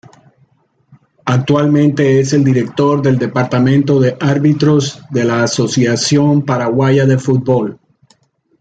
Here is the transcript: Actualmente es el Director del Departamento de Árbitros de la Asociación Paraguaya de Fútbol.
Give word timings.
Actualmente 1.25 2.19
es 2.19 2.33
el 2.33 2.43
Director 2.43 3.03
del 3.03 3.19
Departamento 3.19 3.99
de 3.99 4.17
Árbitros 4.19 4.99
de 5.11 5.23
la 5.25 5.43
Asociación 5.43 6.43
Paraguaya 6.43 7.05
de 7.05 7.19
Fútbol. 7.19 7.79